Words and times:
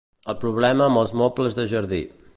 El 0.31 0.37
problema 0.43 0.87
amb 0.87 1.03
els 1.03 1.15
mobles 1.23 1.59
de 1.61 1.71
jardí. 1.75 2.05